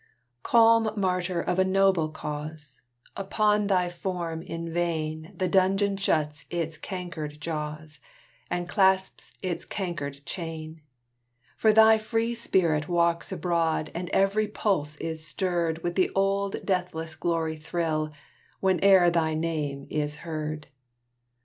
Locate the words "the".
5.35-5.47, 15.93-16.09